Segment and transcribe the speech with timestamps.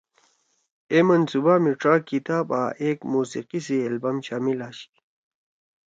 [0.91, 4.87] اے منصوبہ می ڇا کتاب آں ایک موسیقی سی ایلبم شامل آشی۔